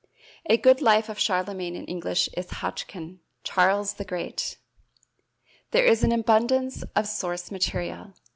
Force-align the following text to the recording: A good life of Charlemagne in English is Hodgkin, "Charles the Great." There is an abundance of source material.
A 0.49 0.57
good 0.57 0.81
life 0.81 1.09
of 1.09 1.19
Charlemagne 1.19 1.75
in 1.75 1.85
English 1.85 2.27
is 2.35 2.49
Hodgkin, 2.49 3.19
"Charles 3.43 3.93
the 3.93 4.03
Great." 4.03 4.57
There 5.69 5.85
is 5.85 6.03
an 6.03 6.11
abundance 6.11 6.83
of 6.95 7.05
source 7.07 7.51
material. 7.51 8.15